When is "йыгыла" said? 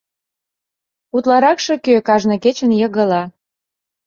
2.79-3.23